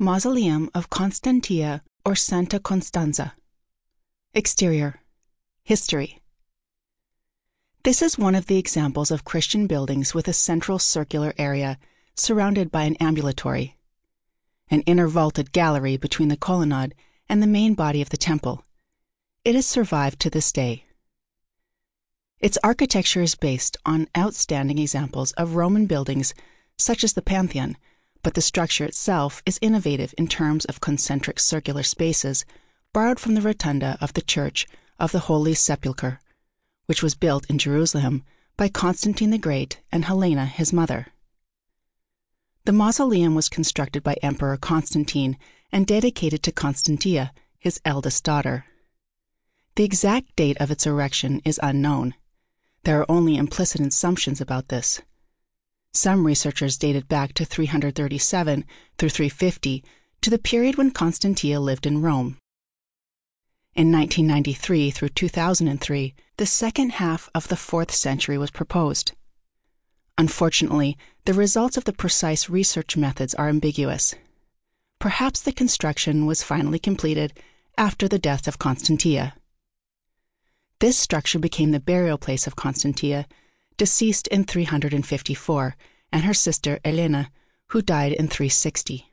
Mausoleum 0.00 0.70
of 0.76 0.90
Constantia 0.90 1.82
or 2.06 2.14
Santa 2.14 2.60
Costanza. 2.60 3.34
Exterior 4.32 5.00
History 5.64 6.20
This 7.82 8.00
is 8.00 8.16
one 8.16 8.36
of 8.36 8.46
the 8.46 8.58
examples 8.58 9.10
of 9.10 9.24
Christian 9.24 9.66
buildings 9.66 10.14
with 10.14 10.28
a 10.28 10.32
central 10.32 10.78
circular 10.78 11.34
area 11.36 11.80
surrounded 12.14 12.70
by 12.70 12.84
an 12.84 12.94
ambulatory, 13.00 13.76
an 14.70 14.82
inner 14.82 15.08
vaulted 15.08 15.50
gallery 15.50 15.96
between 15.96 16.28
the 16.28 16.36
colonnade 16.36 16.94
and 17.28 17.42
the 17.42 17.48
main 17.48 17.74
body 17.74 18.00
of 18.00 18.10
the 18.10 18.16
temple. 18.16 18.64
It 19.44 19.56
has 19.56 19.66
survived 19.66 20.20
to 20.20 20.30
this 20.30 20.52
day. 20.52 20.84
Its 22.38 22.56
architecture 22.62 23.22
is 23.22 23.34
based 23.34 23.76
on 23.84 24.06
outstanding 24.16 24.78
examples 24.78 25.32
of 25.32 25.56
Roman 25.56 25.86
buildings 25.86 26.34
such 26.76 27.02
as 27.02 27.14
the 27.14 27.20
Pantheon, 27.20 27.76
but 28.28 28.34
the 28.34 28.42
structure 28.42 28.84
itself 28.84 29.42
is 29.46 29.58
innovative 29.62 30.14
in 30.18 30.28
terms 30.28 30.66
of 30.66 30.82
concentric 30.82 31.40
circular 31.40 31.82
spaces 31.82 32.44
borrowed 32.92 33.18
from 33.18 33.32
the 33.32 33.40
rotunda 33.40 33.96
of 34.02 34.12
the 34.12 34.20
Church 34.20 34.66
of 34.98 35.12
the 35.12 35.20
Holy 35.30 35.54
Sepulchre, 35.54 36.20
which 36.84 37.02
was 37.02 37.14
built 37.14 37.48
in 37.48 37.56
Jerusalem 37.56 38.22
by 38.58 38.68
Constantine 38.68 39.30
the 39.30 39.38
Great 39.38 39.80
and 39.90 40.04
Helena, 40.04 40.44
his 40.44 40.74
mother. 40.74 41.06
The 42.66 42.72
mausoleum 42.72 43.34
was 43.34 43.48
constructed 43.48 44.02
by 44.02 44.18
Emperor 44.22 44.58
Constantine 44.58 45.38
and 45.72 45.86
dedicated 45.86 46.42
to 46.42 46.52
Constantia, 46.52 47.32
his 47.58 47.80
eldest 47.86 48.24
daughter. 48.24 48.66
The 49.76 49.84
exact 49.84 50.36
date 50.36 50.58
of 50.60 50.70
its 50.70 50.84
erection 50.84 51.40
is 51.46 51.58
unknown. 51.62 52.12
There 52.84 53.00
are 53.00 53.10
only 53.10 53.38
implicit 53.38 53.80
assumptions 53.80 54.38
about 54.38 54.68
this. 54.68 55.00
Some 55.92 56.26
researchers 56.26 56.78
date 56.78 56.96
it 56.96 57.08
back 57.08 57.32
to 57.34 57.44
337 57.44 58.64
through 58.98 59.08
350 59.08 59.84
to 60.20 60.30
the 60.30 60.38
period 60.38 60.76
when 60.76 60.90
Constantia 60.90 61.60
lived 61.60 61.86
in 61.86 62.02
Rome. 62.02 62.36
In 63.74 63.92
1993 63.92 64.90
through 64.90 65.10
2003, 65.10 66.14
the 66.36 66.46
second 66.46 66.92
half 66.92 67.28
of 67.34 67.48
the 67.48 67.54
4th 67.54 67.92
century 67.92 68.36
was 68.38 68.50
proposed. 68.50 69.12
Unfortunately, 70.16 70.96
the 71.26 71.34
results 71.34 71.76
of 71.76 71.84
the 71.84 71.92
precise 71.92 72.50
research 72.50 72.96
methods 72.96 73.34
are 73.34 73.48
ambiguous. 73.48 74.14
Perhaps 74.98 75.42
the 75.42 75.52
construction 75.52 76.26
was 76.26 76.42
finally 76.42 76.80
completed 76.80 77.32
after 77.76 78.08
the 78.08 78.18
death 78.18 78.48
of 78.48 78.58
Constantia. 78.58 79.34
This 80.80 80.98
structure 80.98 81.38
became 81.38 81.70
the 81.70 81.80
burial 81.80 82.18
place 82.18 82.48
of 82.48 82.56
Constantia 82.56 83.26
deceased 83.78 84.26
in 84.28 84.44
354, 84.44 85.76
and 86.12 86.24
her 86.24 86.34
sister 86.34 86.78
Elena, 86.84 87.30
who 87.68 87.80
died 87.80 88.12
in 88.12 88.28
360. 88.28 89.06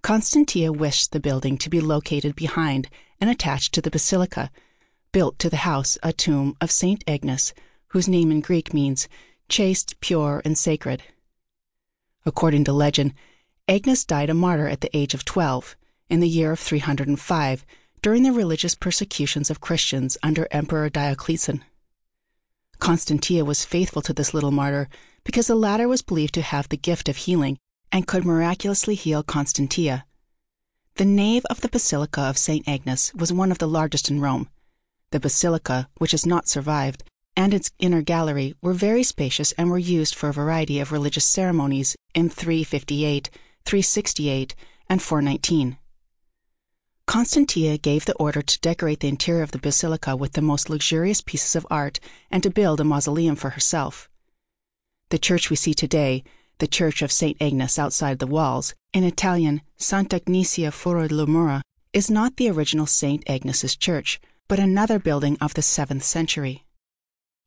Constantia 0.00 0.72
wished 0.72 1.12
the 1.12 1.20
building 1.20 1.58
to 1.58 1.70
be 1.70 1.80
located 1.80 2.36
behind 2.36 2.88
and 3.20 3.28
attached 3.28 3.72
to 3.74 3.82
the 3.82 3.90
basilica, 3.90 4.50
built 5.12 5.38
to 5.38 5.50
the 5.50 5.64
house 5.68 5.98
a 6.02 6.12
tomb 6.12 6.56
of 6.60 6.70
Saint 6.70 7.02
Agnes, 7.06 7.52
whose 7.88 8.08
name 8.08 8.30
in 8.30 8.40
Greek 8.40 8.74
means 8.74 9.08
chaste, 9.48 9.98
pure, 10.00 10.40
and 10.44 10.56
sacred. 10.56 11.02
According 12.26 12.64
to 12.64 12.72
legend, 12.72 13.14
Agnes 13.68 14.04
died 14.04 14.30
a 14.30 14.34
martyr 14.34 14.68
at 14.68 14.82
the 14.82 14.94
age 14.96 15.14
of 15.14 15.24
12, 15.24 15.76
in 16.10 16.20
the 16.20 16.28
year 16.28 16.52
of 16.52 16.60
305, 16.60 17.64
during 18.02 18.22
the 18.22 18.32
religious 18.32 18.74
persecutions 18.74 19.50
of 19.50 19.60
Christians 19.60 20.18
under 20.22 20.46
Emperor 20.50 20.90
Diocletian. 20.90 21.64
Constantia 22.84 23.46
was 23.46 23.64
faithful 23.64 24.02
to 24.02 24.12
this 24.12 24.34
little 24.34 24.50
martyr 24.50 24.90
because 25.24 25.46
the 25.46 25.54
latter 25.54 25.88
was 25.88 26.02
believed 26.02 26.34
to 26.34 26.42
have 26.42 26.68
the 26.68 26.76
gift 26.76 27.08
of 27.08 27.16
healing 27.16 27.56
and 27.90 28.06
could 28.06 28.26
miraculously 28.26 28.94
heal 28.94 29.22
Constantia. 29.22 30.04
The 30.96 31.06
nave 31.06 31.46
of 31.46 31.62
the 31.62 31.70
Basilica 31.70 32.20
of 32.20 32.36
St. 32.36 32.68
Agnes 32.68 33.14
was 33.14 33.32
one 33.32 33.50
of 33.50 33.56
the 33.56 33.66
largest 33.66 34.10
in 34.10 34.20
Rome. 34.20 34.50
The 35.12 35.18
basilica, 35.18 35.88
which 35.96 36.10
has 36.10 36.26
not 36.26 36.46
survived, 36.46 37.04
and 37.34 37.54
its 37.54 37.70
inner 37.78 38.02
gallery 38.02 38.54
were 38.60 38.74
very 38.74 39.02
spacious 39.02 39.52
and 39.52 39.70
were 39.70 39.78
used 39.78 40.14
for 40.14 40.28
a 40.28 40.34
variety 40.34 40.78
of 40.78 40.92
religious 40.92 41.24
ceremonies 41.24 41.96
in 42.14 42.28
358, 42.28 43.30
368, 43.64 44.54
and 44.90 45.00
419. 45.00 45.78
Constantia 47.06 47.76
gave 47.78 48.06
the 48.06 48.14
order 48.14 48.42
to 48.42 48.60
decorate 48.60 49.00
the 49.00 49.08
interior 49.08 49.42
of 49.42 49.50
the 49.50 49.58
basilica 49.58 50.16
with 50.16 50.32
the 50.32 50.42
most 50.42 50.70
luxurious 50.70 51.20
pieces 51.20 51.54
of 51.54 51.66
art 51.70 52.00
and 52.30 52.42
to 52.42 52.50
build 52.50 52.80
a 52.80 52.84
mausoleum 52.84 53.36
for 53.36 53.50
herself. 53.50 54.08
The 55.10 55.18
church 55.18 55.50
we 55.50 55.56
see 55.56 55.74
today, 55.74 56.24
the 56.58 56.66
Church 56.66 57.02
of 57.02 57.12
St. 57.12 57.36
Agnes 57.40 57.78
outside 57.78 58.18
the 58.18 58.26
walls, 58.26 58.74
in 58.92 59.04
Italian 59.04 59.60
Sant'Agnese 59.76 60.70
fuori 60.70 61.10
le 61.10 61.26
mura, 61.26 61.62
is 61.92 62.10
not 62.10 62.36
the 62.36 62.50
original 62.50 62.86
St. 62.86 63.22
Agnes's 63.28 63.76
church, 63.76 64.20
but 64.48 64.58
another 64.58 64.98
building 64.98 65.36
of 65.40 65.54
the 65.54 65.62
7th 65.62 66.02
century. 66.02 66.64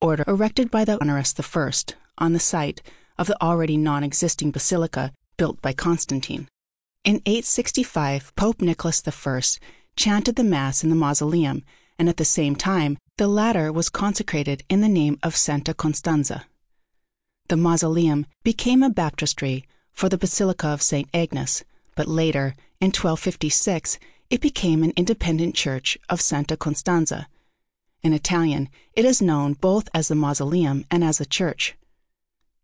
Order 0.01 0.24
erected 0.28 0.69
by 0.69 0.85
the 0.85 1.01
Honorius 1.01 1.34
I 1.39 1.72
on 2.19 2.34
the 2.34 2.39
site 2.39 2.81
of 3.18 3.28
the 3.28 3.41
already 3.41 3.78
non 3.78 4.03
existing 4.03 4.51
basilica 4.51 5.12
built 5.38 5.62
by 5.62 5.74
Constantine. 5.74 6.47
In 7.07 7.22
865, 7.25 8.35
Pope 8.35 8.62
Nicholas 8.62 9.01
I 9.07 9.41
chanted 9.95 10.35
the 10.35 10.44
Mass 10.44 10.84
in 10.84 10.90
the 10.90 10.95
mausoleum, 10.97 11.63
and 11.97 12.09
at 12.09 12.18
the 12.18 12.25
same 12.25 12.53
time, 12.53 12.97
the 13.16 13.29
latter 13.29 13.72
was 13.72 13.88
consecrated 13.88 14.66
in 14.68 14.81
the 14.81 14.90
name 14.90 15.18
of 15.23 15.38
Santa 15.38 15.73
Costanza. 15.73 16.47
The 17.47 17.56
mausoleum 17.56 18.25
became 18.44 18.84
a 18.84 18.90
baptistry 18.90 19.63
for 19.94 20.09
the 20.09 20.18
Basilica 20.18 20.68
of 20.68 20.81
St. 20.81 21.07
Agnes, 21.13 21.63
but 21.95 22.09
later, 22.09 22.56
in 22.81 22.88
1256, 22.88 24.00
it 24.29 24.41
became 24.41 24.84
an 24.84 24.91
independent 24.97 25.56
church 25.56 25.97
of 26.09 26.19
Santa 26.19 26.57
Costanza. 26.57 27.29
In 28.03 28.12
Italian, 28.12 28.68
it 28.97 29.06
is 29.06 29.22
known 29.22 29.53
both 29.53 29.88
as 29.94 30.09
the 30.09 30.16
mausoleum 30.16 30.84
and 30.91 31.06
as 31.06 31.22
a 31.22 31.25
church. 31.25 31.74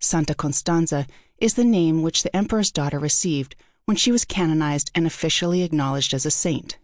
Santa 0.02 0.36
Costanza 0.36 1.08
is 1.38 1.54
the 1.54 1.64
name 1.64 2.02
which 2.02 2.24
the 2.24 2.36
emperor's 2.36 2.74
daughter 2.74 3.00
received 3.00 3.56
when 3.86 3.98
she 3.98 4.12
was 4.12 4.26
canonized 4.26 4.92
and 4.96 5.06
officially 5.06 5.62
acknowledged 5.62 6.14
as 6.14 6.26
a 6.26 6.32
saint. 6.32 6.78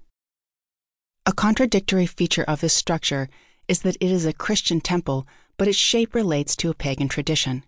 A 1.26 1.34
contradictory 1.34 2.06
feature 2.06 2.44
of 2.44 2.62
this 2.62 2.74
structure 2.74 3.30
is 3.68 3.82
that 3.82 3.98
it 3.98 4.12
is 4.12 4.26
a 4.26 4.34
Christian 4.34 4.82
temple, 4.82 5.28
but 5.58 5.68
its 5.68 5.78
shape 5.78 6.16
relates 6.16 6.56
to 6.56 6.70
a 6.70 6.74
pagan 6.74 7.08
tradition. 7.08 7.64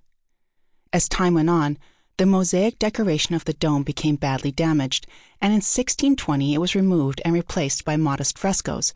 As 0.91 1.07
time 1.07 1.35
went 1.35 1.49
on, 1.49 1.77
the 2.17 2.25
mosaic 2.25 2.77
decoration 2.77 3.35
of 3.35 3.45
the 3.45 3.53
dome 3.53 3.83
became 3.83 4.15
badly 4.15 4.51
damaged, 4.51 5.07
and 5.39 5.51
in 5.51 5.57
1620 5.57 6.53
it 6.53 6.57
was 6.57 6.75
removed 6.75 7.21
and 7.23 7.33
replaced 7.33 7.85
by 7.85 7.97
modest 7.97 8.37
frescoes, 8.37 8.93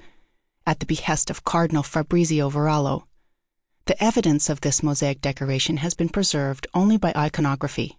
at 0.68 0.79
the 0.79 0.85
behest 0.85 1.29
of 1.29 1.44
Cardinal 1.44 1.84
Fabrizio 1.84 2.50
Veralli. 2.50 3.03
The 3.85 4.03
evidence 4.03 4.50
of 4.50 4.62
this 4.62 4.84
mosaic 4.84 5.22
decoration 5.22 5.78
has 5.78 5.94
been 5.94 6.09
preserved 6.09 6.68
only 6.74 6.97
by 6.97 7.13
iconography. 7.16 7.97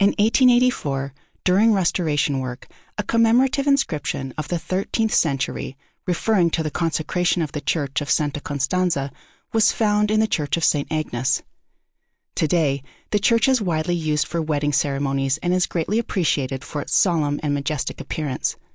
In 0.00 0.12
1884, 0.12 1.12
during 1.44 1.74
restoration 1.74 2.40
work, 2.40 2.68
a 2.96 3.02
commemorative 3.02 3.66
inscription 3.66 4.32
of 4.38 4.48
the 4.48 4.56
13th 4.56 5.10
century, 5.10 5.76
referring 6.06 6.48
to 6.52 6.62
the 6.62 6.70
consecration 6.70 7.42
of 7.42 7.52
the 7.52 7.60
church 7.60 8.00
of 8.00 8.08
Santa 8.08 8.40
Costanza, 8.40 9.12
was 9.52 9.72
found 9.72 10.10
in 10.10 10.18
the 10.18 10.26
church 10.26 10.56
of 10.56 10.64
St. 10.64 10.90
Agnes. 10.90 11.42
Today, 12.34 12.82
the 13.10 13.18
church 13.18 13.46
is 13.46 13.60
widely 13.60 13.94
used 13.94 14.26
for 14.26 14.40
wedding 14.40 14.72
ceremonies 14.72 15.36
and 15.42 15.52
is 15.52 15.66
greatly 15.66 15.98
appreciated 15.98 16.64
for 16.64 16.80
its 16.80 16.94
solemn 16.94 17.38
and 17.42 17.52
majestic 17.52 18.00
appearance. 18.00 18.56